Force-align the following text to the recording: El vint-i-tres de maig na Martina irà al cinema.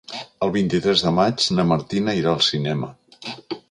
El 0.45 0.53
vint-i-tres 0.55 1.03
de 1.09 1.13
maig 1.19 1.47
na 1.59 1.69
Martina 1.75 2.19
irà 2.23 2.35
al 2.37 2.45
cinema. 2.51 2.95